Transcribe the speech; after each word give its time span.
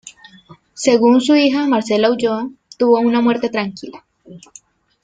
Según 0.73 1.21
su 1.21 1.35
hija 1.35 1.67
Marcela 1.67 2.09
Ulloa, 2.09 2.49
tuvo 2.75 2.97
una 2.97 3.21
muerte 3.21 3.49
tranquila. 3.49 4.03